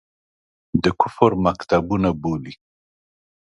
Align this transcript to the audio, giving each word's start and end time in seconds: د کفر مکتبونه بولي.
د 0.83 0.85
کفر 1.01 1.31
مکتبونه 1.45 2.09
بولي. 2.21 2.53